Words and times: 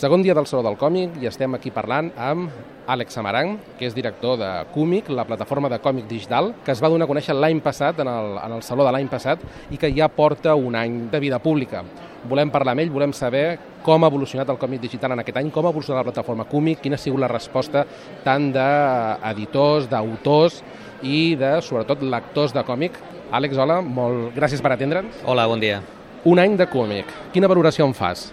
Segon 0.00 0.22
dia 0.24 0.32
del 0.32 0.46
Saló 0.48 0.62
del 0.64 0.78
Còmic 0.80 1.18
i 1.20 1.26
estem 1.28 1.52
aquí 1.52 1.68
parlant 1.68 2.06
amb 2.16 2.48
Àlex 2.88 3.18
Amarang, 3.20 3.58
que 3.76 3.84
és 3.84 3.92
director 3.92 4.38
de 4.40 4.48
Cúmic, 4.72 5.10
la 5.12 5.26
plataforma 5.28 5.68
de 5.68 5.76
còmic 5.76 6.06
digital, 6.08 6.54
que 6.64 6.72
es 6.72 6.80
va 6.80 6.88
donar 6.88 7.04
a 7.04 7.10
conèixer 7.10 7.36
l'any 7.36 7.60
passat, 7.60 8.00
en 8.00 8.08
el, 8.08 8.38
en 8.40 8.54
el 8.56 8.64
Saló 8.64 8.86
de 8.86 8.94
l'any 8.96 9.10
passat, 9.12 9.44
i 9.68 9.76
que 9.76 9.92
ja 9.92 10.08
porta 10.08 10.54
un 10.56 10.78
any 10.80 10.96
de 11.12 11.20
vida 11.20 11.36
pública. 11.44 11.84
Volem 12.32 12.48
parlar 12.48 12.72
amb 12.72 12.86
ell, 12.86 12.94
volem 12.96 13.12
saber 13.12 13.44
com 13.84 14.00
ha 14.00 14.08
evolucionat 14.08 14.48
el 14.48 14.62
còmic 14.64 14.80
digital 14.86 15.12
en 15.12 15.20
aquest 15.20 15.42
any, 15.42 15.52
com 15.52 15.68
ha 15.68 15.74
evolucionat 15.76 16.00
la 16.00 16.08
plataforma 16.08 16.48
Cúmic, 16.48 16.80
quina 16.80 16.96
ha 16.96 17.04
sigut 17.04 17.20
la 17.20 17.28
resposta 17.28 17.84
tant 18.24 18.48
d'editors, 18.56 19.92
d'autors 19.92 20.62
i 21.04 21.34
de, 21.36 21.58
sobretot, 21.60 22.08
lectors 22.08 22.56
de 22.56 22.64
còmic. 22.64 22.96
Àlex, 23.36 23.60
hola, 23.60 23.82
molt 23.84 24.32
gràcies 24.32 24.64
per 24.64 24.78
atendre'ns. 24.78 25.26
Hola, 25.28 25.44
bon 25.44 25.60
dia. 25.60 25.84
Un 26.24 26.40
any 26.40 26.56
de 26.56 26.72
còmic. 26.72 27.18
Quina 27.36 27.52
valoració 27.52 27.84
en 27.84 27.92
fas? 27.92 28.30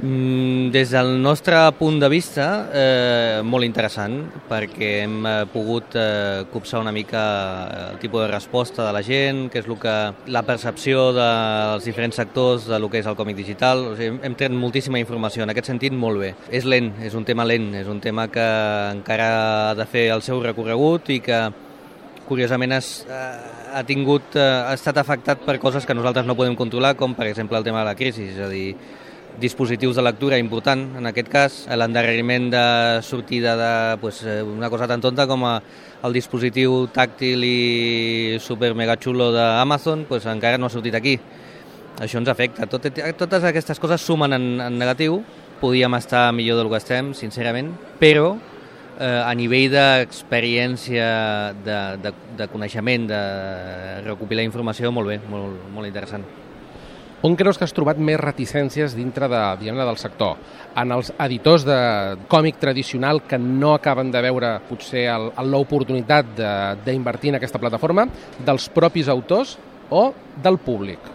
Mm, 0.00 0.70
des 0.70 0.92
del 0.94 1.20
nostre 1.20 1.56
punt 1.74 1.98
de 1.98 2.08
vista, 2.08 2.70
eh, 2.72 3.40
molt 3.42 3.64
interessant, 3.66 4.20
perquè 4.46 4.90
hem 5.02 5.26
eh, 5.26 5.32
pogut 5.50 5.96
eh, 5.98 6.44
copsar 6.52 6.78
una 6.78 6.92
mica 6.94 7.22
el 7.90 7.98
tipus 7.98 8.22
de 8.22 8.28
resposta 8.28 8.86
de 8.86 8.92
la 8.92 9.02
gent, 9.02 9.48
que 9.50 9.58
és 9.58 9.66
el 9.66 9.74
que, 9.82 9.96
la 10.30 10.44
percepció 10.46 11.08
dels 11.16 11.82
diferents 11.82 12.14
sectors 12.14 12.68
de 12.70 12.78
lo 12.78 12.88
que 12.88 13.00
és 13.02 13.08
el 13.10 13.16
còmic 13.18 13.40
digital. 13.40 13.82
O 13.88 13.96
sigui, 13.98 14.20
hem 14.22 14.36
tret 14.38 14.54
moltíssima 14.54 15.02
informació, 15.02 15.42
en 15.42 15.50
aquest 15.50 15.72
sentit 15.72 15.92
molt 15.92 16.22
bé. 16.22 16.30
És 16.54 16.62
lent, 16.62 16.92
és 17.02 17.18
un 17.18 17.26
tema 17.26 17.48
lent, 17.48 17.72
és 17.74 17.90
un 17.90 17.98
tema 17.98 18.28
que 18.30 18.46
encara 18.92 19.28
ha 19.72 19.74
de 19.74 19.88
fer 19.90 20.12
el 20.14 20.22
seu 20.22 20.38
recorregut 20.44 21.10
i 21.10 21.18
que 21.26 21.42
curiosament 22.28 22.76
has, 22.78 23.02
eh, 23.10 23.34
ha 23.74 23.82
tingut, 23.82 24.36
eh, 24.36 24.46
ha 24.46 24.78
estat 24.78 25.02
afectat 25.02 25.42
per 25.42 25.58
coses 25.58 25.84
que 25.84 25.94
nosaltres 25.94 26.24
no 26.24 26.36
podem 26.38 26.54
controlar, 26.54 26.94
com 26.94 27.18
per 27.18 27.26
exemple 27.26 27.58
el 27.58 27.64
tema 27.64 27.80
de 27.80 27.90
la 27.90 27.98
crisi, 27.98 28.30
és 28.30 28.38
a 28.38 28.48
dir, 28.48 28.76
dispositius 29.40 29.96
de 29.96 30.02
lectura 30.02 30.38
important, 30.38 30.82
en 30.98 31.06
aquest 31.08 31.28
cas, 31.32 31.58
l'endarreriment 31.70 32.50
de 32.52 32.64
sortida 33.06 33.54
de 33.56 33.96
pues, 34.02 34.22
eh, 34.24 34.42
una 34.42 34.70
cosa 34.70 34.88
tan 34.88 35.00
tonta 35.00 35.26
com 35.26 35.44
el 35.48 36.14
dispositiu 36.14 36.86
tàctil 36.94 37.44
i 37.46 38.38
super 38.42 38.74
mega 38.74 38.98
xulo 38.98 39.30
d'Amazon 39.34 40.04
pues, 40.08 40.26
encara 40.26 40.58
no 40.58 40.66
ha 40.66 40.74
sortit 40.74 40.94
aquí. 40.94 41.18
Això 41.98 42.20
ens 42.20 42.30
afecta. 42.30 42.66
Tot, 42.70 42.86
totes 43.18 43.44
aquestes 43.44 43.80
coses 43.82 44.02
sumen 44.02 44.36
en, 44.36 44.46
en 44.62 44.78
negatiu, 44.78 45.22
podíem 45.60 45.94
estar 45.98 46.28
millor 46.32 46.60
del 46.60 46.70
que 46.70 46.78
estem, 46.78 47.14
sincerament, 47.14 47.72
però 47.98 48.36
eh, 48.98 49.22
a 49.24 49.32
nivell 49.34 49.70
d'experiència, 49.74 51.08
de, 51.66 51.78
de, 52.02 52.14
de 52.38 52.50
coneixement, 52.52 53.08
de 53.10 53.22
recopilar 54.06 54.46
informació, 54.46 54.94
molt 54.94 55.10
bé, 55.14 55.18
molt, 55.30 55.66
molt 55.74 55.90
interessant. 55.90 56.26
On 57.20 57.34
creus 57.34 57.56
que 57.58 57.66
has 57.66 57.74
trobat 57.74 57.98
més 57.98 58.18
reticències 58.20 58.92
dintre 58.94 59.26
de, 59.26 59.38
diguem 59.58 59.78
del 59.80 59.96
sector? 59.98 60.36
En 60.78 60.92
els 60.94 61.08
editors 61.18 61.64
de 61.66 61.78
còmic 62.30 62.60
tradicional 62.62 63.24
que 63.26 63.40
no 63.42 63.72
acaben 63.74 64.12
de 64.14 64.22
veure 64.22 64.52
potser 64.68 65.08
l'oportunitat 65.42 66.30
d'invertir 66.86 67.32
en 67.32 67.40
aquesta 67.40 67.58
plataforma, 67.58 68.06
dels 68.38 68.68
propis 68.70 69.10
autors 69.10 69.56
o 69.90 70.12
del 70.44 70.60
públic? 70.62 71.10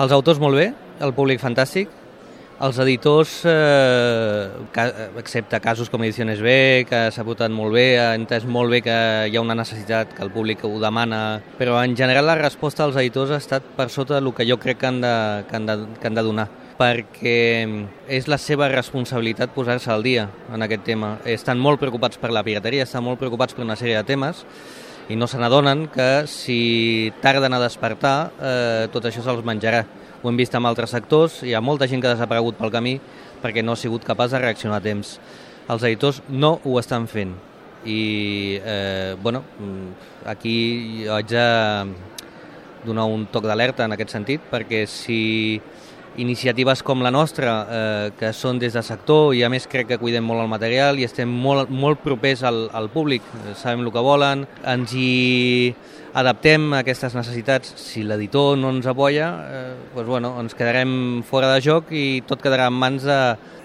Els 0.00 0.14
autors 0.16 0.40
molt 0.40 0.56
bé, 0.56 0.70
el 1.04 1.12
públic 1.12 1.42
fantàstic, 1.42 1.92
els 2.62 2.78
editors, 2.78 3.42
eh, 3.44 4.50
excepte 5.18 5.58
casos 5.60 5.90
com 5.90 6.02
Ediciones 6.04 6.40
B, 6.40 6.86
que 6.88 7.00
s'ha 7.10 7.24
votat 7.26 7.50
molt 7.50 7.74
bé, 7.74 7.98
ha 7.98 8.12
entès 8.14 8.46
molt 8.46 8.70
bé 8.70 8.80
que 8.86 8.96
hi 9.28 9.36
ha 9.36 9.42
una 9.42 9.56
necessitat, 9.58 10.14
que 10.14 10.22
el 10.22 10.30
públic 10.30 10.62
ho 10.64 10.78
demana, 10.80 11.42
però 11.58 11.80
en 11.82 11.96
general 11.98 12.26
la 12.30 12.38
resposta 12.38 12.84
dels 12.84 13.00
editors 13.02 13.32
ha 13.34 13.40
estat 13.42 13.66
per 13.76 13.88
sota 13.90 14.20
del 14.20 14.30
que 14.32 14.46
jo 14.46 14.60
crec 14.62 14.78
que 14.78 14.86
han 14.86 15.00
de, 15.02 15.14
que 15.50 15.56
han 15.56 15.66
de, 15.66 15.76
que 16.00 16.06
han 16.06 16.14
de 16.14 16.22
donar 16.22 16.48
perquè 16.78 17.68
és 18.10 18.26
la 18.26 18.38
seva 18.40 18.66
responsabilitat 18.70 19.52
posar-se 19.54 19.90
al 19.92 20.02
dia 20.02 20.24
en 20.52 20.64
aquest 20.64 20.82
tema. 20.82 21.12
Estan 21.28 21.60
molt 21.60 21.78
preocupats 21.78 22.18
per 22.18 22.32
la 22.32 22.42
pirateria, 22.42 22.86
estan 22.88 23.04
molt 23.04 23.20
preocupats 23.20 23.54
per 23.54 23.62
una 23.62 23.76
sèrie 23.78 24.00
de 24.00 24.08
temes 24.08 24.42
i 25.10 25.16
no 25.16 25.26
se 25.26 25.40
n'adonen 25.40 25.88
que 25.90 26.26
si 26.30 27.12
tarden 27.22 27.54
a 27.54 27.60
despertar 27.62 28.16
eh, 28.38 28.86
tot 28.92 29.08
això 29.08 29.24
se'ls 29.24 29.42
menjarà 29.46 29.82
ho 30.22 30.30
hem 30.30 30.38
vist 30.38 30.54
amb 30.54 30.68
altres 30.70 30.92
sectors, 30.94 31.40
hi 31.42 31.54
ha 31.54 31.60
molta 31.60 31.88
gent 31.90 32.02
que 32.02 32.06
ha 32.06 32.14
desaparegut 32.14 32.58
pel 32.58 32.70
camí 32.70 32.98
perquè 33.42 33.64
no 33.64 33.74
ha 33.74 33.80
sigut 33.80 34.04
capaç 34.06 34.30
de 34.30 34.38
reaccionar 34.38 34.78
a 34.78 34.84
temps. 34.84 35.16
Els 35.66 35.86
editors 35.88 36.20
no 36.30 36.60
ho 36.62 36.76
estan 36.78 37.08
fent 37.10 37.34
i 37.84 38.60
eh, 38.62 39.16
bueno, 39.18 39.42
aquí 40.24 41.08
haig 41.10 41.26
de 41.26 41.46
donar 42.86 43.08
un 43.10 43.26
toc 43.34 43.48
d'alerta 43.50 43.86
en 43.86 43.96
aquest 43.96 44.14
sentit 44.14 44.46
perquè 44.50 44.84
si 44.86 45.60
iniciatives 46.16 46.82
com 46.82 47.02
la 47.02 47.10
nostra, 47.10 47.54
eh, 47.68 48.10
que 48.18 48.32
són 48.36 48.58
des 48.58 48.74
de 48.76 48.82
sector 48.82 49.34
i 49.34 49.42
a 49.42 49.48
més 49.52 49.66
crec 49.70 49.88
que 49.88 49.98
cuidem 49.98 50.24
molt 50.24 50.42
el 50.42 50.50
material 50.50 50.98
i 51.00 51.06
estem 51.08 51.28
molt, 51.28 51.70
molt 51.70 52.02
propers 52.04 52.42
al, 52.42 52.66
al 52.72 52.90
públic, 52.92 53.24
sabem 53.56 53.86
el 53.86 53.92
que 53.92 54.04
volen, 54.04 54.46
ens 54.64 54.92
hi 54.92 55.74
adaptem 56.12 56.72
a 56.72 56.82
aquestes 56.82 57.16
necessitats. 57.16 57.72
Si 57.80 58.04
l'editor 58.04 58.58
no 58.60 58.70
ens 58.74 58.86
apoya, 58.86 59.30
eh, 59.48 59.64
doncs, 59.94 60.08
bueno, 60.08 60.34
ens 60.40 60.54
quedarem 60.54 61.22
fora 61.28 61.54
de 61.54 61.64
joc 61.64 61.92
i 61.92 62.22
tot 62.28 62.42
quedarà 62.44 62.68
en 62.68 62.76
mans 62.76 63.08
de 63.08 63.18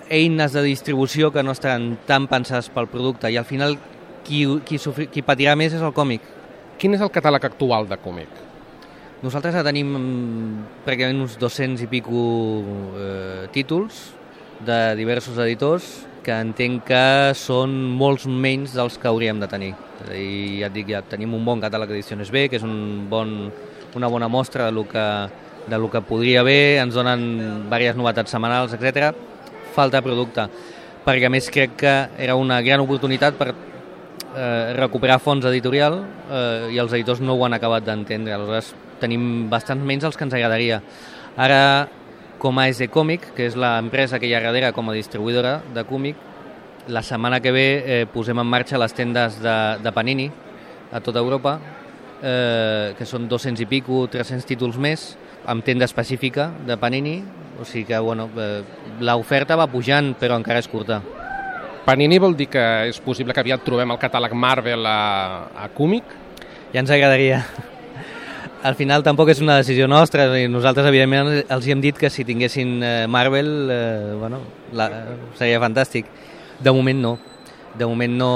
eines 0.10 0.54
de 0.56 0.64
distribució 0.64 1.34
que 1.36 1.44
no 1.44 1.52
estaran 1.52 1.98
tan 2.08 2.30
pensades 2.32 2.72
pel 2.72 2.88
producte 2.88 3.32
i 3.32 3.38
al 3.38 3.46
final 3.46 3.76
qui, 4.24 4.46
qui, 4.66 4.80
sofri, 4.80 5.12
qui 5.12 5.26
patirà 5.26 5.56
més 5.60 5.76
és 5.76 5.84
el 5.84 5.96
còmic. 5.96 6.36
Quin 6.80 6.96
és 6.96 7.04
el 7.04 7.12
catàleg 7.12 7.44
actual 7.44 7.90
de 7.90 8.00
còmic? 8.00 8.47
Nosaltres 9.18 9.56
ja 9.58 9.64
tenim 9.66 9.96
mm, 9.98 10.66
pràcticament 10.86 11.24
uns 11.24 11.40
200 11.42 11.82
i 11.82 11.88
pico 11.90 12.20
eh, 13.02 13.48
títols 13.54 14.12
de 14.62 14.78
diversos 15.00 15.40
editors 15.42 15.88
que 16.22 16.36
entenc 16.38 16.84
que 16.86 17.34
són 17.40 17.74
molts 17.98 18.28
menys 18.30 18.76
dels 18.78 19.00
que 19.02 19.10
hauríem 19.10 19.40
de 19.42 19.50
tenir. 19.50 19.72
I 20.14 20.60
ja 20.60 20.70
et 20.70 20.76
dic, 20.76 20.92
ja 20.94 21.02
tenim 21.02 21.34
un 21.34 21.46
bon 21.48 21.64
catàleg 21.64 21.90
d'edicions 21.90 22.30
B, 22.30 22.46
que 22.52 22.60
és 22.60 22.66
un 22.68 23.08
bon, 23.10 23.32
una 23.98 24.10
bona 24.12 24.30
mostra 24.30 24.68
de 24.68 24.76
lo 24.76 24.84
que, 24.86 25.06
de 25.66 25.80
lo 25.82 25.90
que 25.90 26.04
podria 26.06 26.44
haver, 26.44 26.78
ens 26.84 26.94
donen 26.94 27.24
diverses 27.64 27.98
novetats 27.98 28.36
setmanals, 28.36 28.76
etc. 28.78 29.16
Falta 29.74 30.04
producte, 30.06 30.46
perquè 31.08 31.26
a 31.26 31.34
més 31.34 31.50
crec 31.50 31.74
que 31.80 31.96
era 32.22 32.38
una 32.38 32.60
gran 32.62 32.86
oportunitat 32.86 33.40
per 33.40 33.54
eh, 34.38 34.74
recuperar 34.78 35.18
fons 35.20 35.46
editorial 35.50 36.00
eh, 36.30 36.70
i 36.76 36.80
els 36.82 36.94
editors 36.94 37.22
no 37.22 37.36
ho 37.36 37.46
han 37.46 37.58
acabat 37.58 37.86
d'entendre. 37.88 38.36
Aleshores, 38.36 38.74
tenim 39.02 39.48
bastant 39.50 39.82
menys 39.82 40.06
els 40.08 40.18
que 40.18 40.28
ens 40.28 40.38
agradaria. 40.38 40.82
Ara 41.38 41.62
com 42.38 42.60
a 42.62 42.68
SD 42.70 42.90
Còmic, 42.94 43.32
que 43.36 43.48
és 43.50 43.58
l'empresa 43.58 44.20
que 44.22 44.30
hi 44.30 44.36
ha 44.38 44.44
darrere 44.46 44.72
com 44.76 44.90
a 44.90 44.96
distribuïdora 44.96 45.58
de 45.74 45.84
còmic, 45.90 46.20
la 46.88 47.02
setmana 47.04 47.42
que 47.42 47.52
ve 47.52 47.68
eh, 47.80 48.04
posem 48.14 48.38
en 48.40 48.48
marxa 48.48 48.80
les 48.80 48.94
tendes 48.96 49.42
de, 49.44 49.58
de 49.84 49.92
Panini 49.92 50.30
a 50.94 51.02
tota 51.04 51.20
Europa, 51.20 51.58
eh, 52.22 52.94
que 52.98 53.10
són 53.10 53.28
200 53.28 53.66
i 53.66 53.68
pico, 53.70 54.06
300 54.14 54.48
títols 54.48 54.78
més, 54.80 55.10
amb 55.50 55.66
tenda 55.66 55.90
específica 55.90 56.52
de 56.68 56.78
Panini, 56.80 57.20
o 57.60 57.66
sigui 57.66 57.88
que 57.90 58.00
bueno, 58.00 58.30
eh, 58.38 58.62
l'oferta 59.02 59.58
va 59.58 59.70
pujant, 59.72 60.14
però 60.20 60.38
encara 60.38 60.62
és 60.64 60.70
curta. 60.72 61.02
Panini 61.88 62.18
vol 62.20 62.34
dir 62.36 62.50
que 62.52 62.62
és 62.90 62.98
possible 63.00 63.32
que 63.32 63.40
aviat 63.40 63.62
trobem 63.64 63.94
el 63.94 64.00
catàleg 64.02 64.34
Marvel 64.36 64.84
a, 64.84 65.48
a 65.56 65.70
còmic? 65.72 66.10
Ja 66.74 66.82
ens 66.82 66.92
agradaria. 66.92 67.38
Al 68.68 68.76
final 68.76 69.06
tampoc 69.06 69.32
és 69.32 69.40
una 69.40 69.56
decisió 69.62 69.88
nostra 69.88 70.26
i 70.36 70.50
nosaltres 70.52 70.90
evidentment 70.90 71.46
els 71.48 71.64
hi 71.64 71.72
hem 71.72 71.86
dit 71.86 71.96
que 71.96 72.12
si 72.12 72.28
tinguessin 72.28 72.76
eh, 72.84 72.92
Marvel 73.08 73.72
eh, 73.72 74.12
bueno, 74.20 74.42
la, 74.76 74.90
seria 75.40 75.64
fantàstic. 75.64 76.12
De 76.60 76.76
moment 76.76 77.00
no. 77.08 77.16
De 77.80 77.88
moment 77.88 78.20
no, 78.20 78.32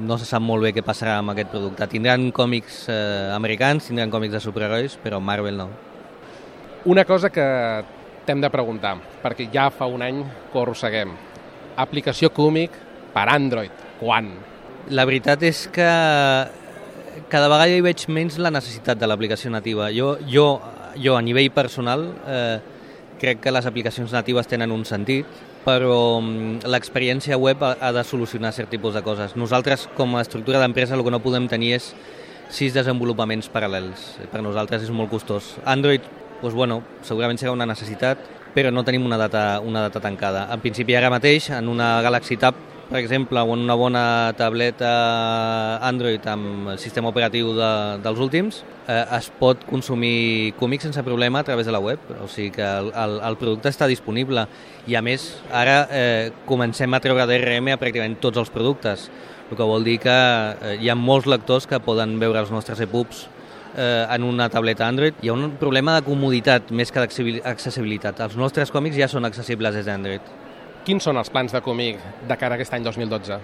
no 0.00 0.16
se 0.16 0.24
sap 0.24 0.40
molt 0.40 0.64
bé 0.64 0.72
què 0.72 0.86
passarà 0.86 1.20
amb 1.20 1.36
aquest 1.36 1.52
producte. 1.52 1.92
Tindran 1.92 2.30
còmics 2.32 2.86
eh, 2.88 3.28
americans, 3.36 3.92
tindran 3.92 4.08
còmics 4.08 4.38
de 4.38 4.46
superherois 4.48 4.96
però 5.04 5.20
Marvel 5.20 5.60
no. 5.60 5.72
Una 6.88 7.04
cosa 7.04 7.28
que 7.28 7.50
t'hem 8.24 8.40
de 8.40 8.48
preguntar 8.48 8.96
perquè 9.20 9.52
ja 9.52 9.68
fa 9.68 9.92
un 9.92 10.08
any 10.08 10.24
que 10.24 10.56
ho 10.56 10.64
arrosseguem 10.64 11.18
aplicació 11.82 12.30
còmic 12.34 12.74
per 13.14 13.26
Android, 13.32 13.74
quan? 14.00 14.30
La 14.90 15.04
veritat 15.08 15.42
és 15.46 15.66
que 15.72 15.86
cada 17.30 17.48
vegada 17.50 17.70
hi 17.70 17.84
veig 17.84 18.06
menys 18.08 18.38
la 18.38 18.52
necessitat 18.54 18.98
de 18.98 19.08
l'aplicació 19.08 19.50
nativa. 19.52 19.90
Jo, 19.94 20.16
jo, 20.30 20.46
jo, 20.96 21.16
a 21.16 21.22
nivell 21.22 21.50
personal, 21.54 22.06
eh, 22.26 22.58
crec 23.20 23.42
que 23.44 23.52
les 23.52 23.66
aplicacions 23.66 24.12
natives 24.12 24.48
tenen 24.48 24.72
un 24.72 24.84
sentit, 24.88 25.26
però 25.64 26.20
mm, 26.22 26.64
l'experiència 26.72 27.38
web 27.38 27.62
ha, 27.62 27.74
ha 27.80 27.92
de 27.92 28.04
solucionar 28.04 28.54
cert 28.56 28.72
tipus 28.72 28.96
de 28.96 29.04
coses. 29.04 29.36
Nosaltres, 29.36 29.86
com 29.96 30.16
a 30.16 30.24
estructura 30.24 30.62
d'empresa, 30.62 30.96
el 30.96 31.04
que 31.04 31.12
no 31.12 31.22
podem 31.22 31.48
tenir 31.52 31.74
és 31.76 31.92
sis 32.50 32.74
desenvolupaments 32.74 33.50
paral·lels. 33.52 34.16
Per 34.32 34.42
nosaltres 34.42 34.86
és 34.86 34.94
molt 34.94 35.12
costós. 35.12 35.54
Android, 35.68 36.06
doncs, 36.40 36.56
bueno, 36.56 36.80
segurament 37.06 37.38
serà 37.38 37.52
una 37.54 37.68
necessitat, 37.68 38.22
però 38.54 38.72
no 38.74 38.84
tenim 38.84 39.06
una 39.06 39.18
data, 39.20 39.60
una 39.60 39.86
data 39.86 40.00
tancada. 40.00 40.48
En 40.52 40.60
principi, 40.60 40.96
ara 40.98 41.10
mateix, 41.12 41.50
en 41.54 41.68
una 41.68 42.00
Galaxy 42.02 42.36
Tab 42.36 42.54
per 42.90 42.98
exemple, 42.98 43.38
o 43.38 43.54
en 43.54 43.60
una 43.62 43.74
bona 43.78 44.34
tableta 44.36 45.78
Android 45.86 46.24
amb 46.26 46.72
sistema 46.82 47.12
operatiu 47.14 47.52
de, 47.54 47.70
dels 48.02 48.18
últims, 48.18 48.64
eh, 48.88 49.04
es 49.14 49.28
pot 49.38 49.62
consumir 49.68 50.56
còmics 50.58 50.88
sense 50.88 51.04
problema 51.06 51.38
a 51.38 51.46
través 51.46 51.70
de 51.70 51.72
la 51.72 51.78
web, 51.78 52.02
o 52.18 52.26
sigui 52.26 52.50
que 52.58 52.66
el, 52.66 52.90
el, 52.90 53.20
el 53.30 53.38
producte 53.38 53.70
està 53.70 53.86
disponible 53.86 54.48
i 54.90 54.98
a 54.98 55.04
més 55.06 55.28
ara 55.54 55.84
eh, 55.86 56.32
comencem 56.50 56.90
a 56.90 57.00
treure 57.00 57.28
DRM 57.30 57.70
a 57.70 57.78
pràcticament 57.78 58.18
tots 58.18 58.42
els 58.42 58.50
productes, 58.50 59.06
el 59.50 59.54
que 59.54 59.70
vol 59.70 59.86
dir 59.86 60.00
que 60.02 60.10
eh, 60.10 60.76
hi 60.82 60.90
ha 60.90 60.98
molts 60.98 61.30
lectors 61.30 61.70
que 61.70 61.78
poden 61.78 62.18
veure 62.18 62.42
els 62.42 62.50
nostres 62.50 62.82
e-pubs 62.82 63.28
eh, 63.76 64.06
en 64.10 64.24
una 64.24 64.48
tableta 64.48 64.88
Android. 64.88 65.14
Hi 65.22 65.28
ha 65.28 65.34
un 65.34 65.56
problema 65.60 65.96
de 65.98 66.04
comoditat 66.06 66.70
més 66.72 66.92
que 66.92 67.02
d'accessibilitat. 67.02 68.20
Els 68.26 68.36
nostres 68.36 68.72
còmics 68.72 68.98
ja 68.98 69.08
són 69.08 69.28
accessibles 69.28 69.74
des 69.74 69.86
d'Android. 69.88 70.30
Quins 70.84 71.04
són 71.04 71.20
els 71.20 71.30
plans 71.30 71.52
de 71.52 71.60
còmic 71.60 72.00
de 72.28 72.36
cara 72.40 72.56
a 72.56 72.60
aquest 72.60 72.74
any 72.74 72.84
2012? 72.86 73.40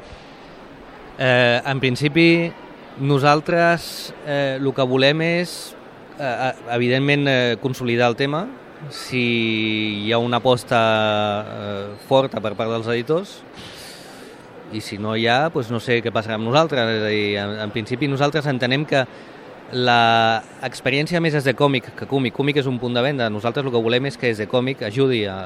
Eh, 1.19 1.61
en 1.65 1.81
principi, 1.81 2.53
nosaltres 3.01 4.13
eh, 4.27 4.57
el 4.61 4.73
que 4.75 4.87
volem 4.89 5.23
és, 5.23 5.75
eh, 6.19 6.53
evidentment, 6.73 7.27
eh, 7.29 7.57
consolidar 7.61 8.11
el 8.11 8.17
tema. 8.17 8.47
Si 8.93 10.05
hi 10.05 10.13
ha 10.13 10.19
una 10.19 10.39
aposta 10.43 10.81
eh, 11.47 11.87
forta 12.09 12.41
per 12.41 12.55
part 12.55 12.71
dels 12.71 12.89
editors, 12.93 13.39
i 14.73 14.81
si 14.83 14.99
no 14.99 15.15
hi 15.17 15.27
ha, 15.31 15.47
doncs 15.53 15.71
no 15.71 15.79
sé 15.81 16.01
què 16.03 16.13
passarà 16.13 16.37
amb 16.37 16.49
nosaltres. 16.49 16.91
És 16.99 17.05
a 17.05 17.13
dir, 17.13 17.37
en, 17.41 17.57
en 17.65 17.73
principi 17.73 18.09
nosaltres 18.11 18.49
entenem 18.51 18.85
que 18.89 19.05
la 19.73 20.45
experiència 20.63 21.21
més 21.21 21.35
és 21.35 21.47
de 21.47 21.55
còmic 21.59 21.89
que 21.99 22.07
còmic. 22.07 22.35
Còmic 22.37 22.61
és 22.63 22.69
un 22.71 22.79
punt 22.79 22.95
de 22.95 23.03
venda. 23.03 23.31
Nosaltres 23.31 23.67
el 23.67 23.73
que 23.75 23.83
volem 23.83 24.07
és 24.07 24.19
que 24.19 24.31
és 24.31 24.39
de 24.39 24.47
còmic 24.47 24.85
ajudi 24.87 25.25
a, 25.27 25.39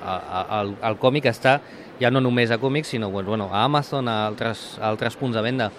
a, 0.00 0.14
a, 0.14 0.40
al, 0.60 0.72
al 0.80 0.96
còmic 1.02 1.26
a 1.26 1.34
estar 1.34 1.58
ja 2.00 2.10
no 2.10 2.20
només 2.20 2.50
a 2.50 2.58
còmics, 2.60 2.88
sinó 2.88 3.10
bueno, 3.10 3.50
a 3.52 3.64
Amazon, 3.64 4.08
a 4.08 4.26
altres, 4.26 4.78
a 4.80 4.88
altres 4.88 5.16
punts 5.16 5.36
de 5.36 5.42
venda. 5.42 5.70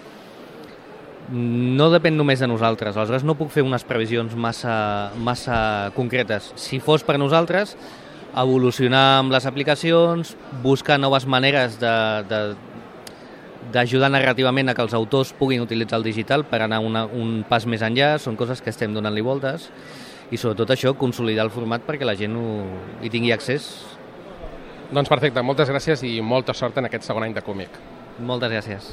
No 1.28 1.90
depèn 1.92 2.16
només 2.16 2.40
de 2.40 2.48
nosaltres, 2.48 2.96
aleshores 2.96 3.24
no 3.26 3.36
puc 3.36 3.50
fer 3.52 3.62
unes 3.62 3.84
previsions 3.84 4.34
massa, 4.34 5.10
massa 5.20 5.90
concretes. 5.94 6.52
Si 6.56 6.80
fos 6.80 7.04
per 7.04 7.18
nosaltres, 7.20 7.76
evolucionar 8.32 9.18
amb 9.18 9.34
les 9.34 9.46
aplicacions, 9.46 10.34
buscar 10.62 10.98
noves 10.98 11.26
maneres 11.26 11.76
de, 11.80 11.94
de, 12.30 12.40
d'ajudar 13.72 14.10
narrativament 14.12 14.70
a 14.70 14.74
que 14.76 14.84
els 14.84 14.94
autors 14.96 15.34
puguin 15.36 15.64
utilitzar 15.64 15.98
el 15.98 16.06
digital 16.06 16.44
per 16.48 16.62
anar 16.64 16.80
una, 16.84 17.04
un 17.06 17.42
pas 17.48 17.66
més 17.66 17.82
enllà, 17.84 18.16
són 18.22 18.38
coses 18.38 18.62
que 18.62 18.72
estem 18.72 18.94
donant-li 18.94 19.24
voltes 19.24 19.68
i 20.30 20.36
sobretot 20.36 20.74
això, 20.74 20.94
consolidar 20.96 21.46
el 21.48 21.52
format 21.52 21.84
perquè 21.86 22.06
la 22.06 22.16
gent 22.18 22.36
ho, 22.36 22.48
hi 23.02 23.12
tingui 23.12 23.32
accés. 23.32 23.68
Doncs 24.92 25.10
perfecte, 25.10 25.44
moltes 25.44 25.68
gràcies 25.68 26.04
i 26.08 26.18
molta 26.24 26.56
sort 26.56 26.80
en 26.80 26.88
aquest 26.88 27.08
segon 27.08 27.28
any 27.28 27.36
de 27.36 27.44
còmic. 27.44 27.80
Moltes 28.18 28.52
gràcies. 28.52 28.92